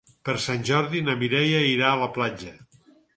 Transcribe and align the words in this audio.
Per 0.27 0.33
Sant 0.43 0.63
Jordi 0.69 1.01
na 1.09 1.13
Mireia 1.19 1.59
irà 1.73 1.91
a 1.91 1.99
la 2.05 2.09
platja. 2.17 2.55